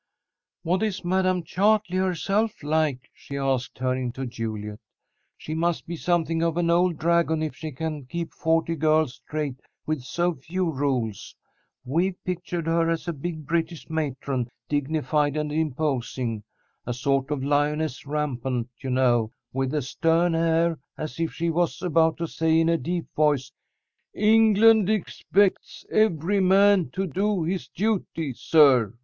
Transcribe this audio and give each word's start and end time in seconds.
"What 0.63 0.81
is 0.81 1.05
Madam 1.05 1.43
Chartley 1.43 1.97
herself 1.99 2.63
like?" 2.63 3.11
she 3.13 3.37
asked, 3.37 3.75
turning 3.75 4.11
to 4.13 4.25
Juliet. 4.25 4.79
"She 5.37 5.53
must 5.53 5.85
be 5.85 5.95
something 5.95 6.41
of 6.41 6.57
an 6.57 6.71
old 6.71 6.97
dragon 6.97 7.43
if 7.43 7.55
she 7.55 7.71
can 7.71 8.05
keep 8.05 8.33
forty 8.33 8.75
girls 8.75 9.13
straight 9.23 9.57
with 9.85 10.01
so 10.01 10.33
few 10.33 10.71
rules. 10.71 11.35
We've 11.85 12.15
pictured 12.23 12.65
her 12.65 12.89
as 12.89 13.07
a 13.07 13.13
big 13.13 13.45
British 13.45 13.91
matron, 13.91 14.49
dignified 14.67 15.37
and 15.37 15.51
imposing, 15.51 16.45
a 16.87 16.95
sort 16.95 17.29
of 17.29 17.43
lioness 17.43 18.03
rampant, 18.03 18.69
you 18.81 18.89
know, 18.89 19.31
with 19.53 19.71
a 19.71 19.83
stern 19.83 20.33
air, 20.33 20.79
as 20.97 21.19
if 21.19 21.31
she 21.31 21.51
was 21.51 21.79
about 21.83 22.17
to 22.17 22.25
say 22.27 22.59
in 22.59 22.69
a 22.69 22.75
deep 22.79 23.05
voice, 23.15 23.51
'England 24.15 24.89
expects 24.89 25.85
every 25.91 26.39
man 26.39 26.89
to 26.93 27.05
do 27.05 27.43
his 27.43 27.67
duty, 27.67 28.33
sir!'" 28.33 28.95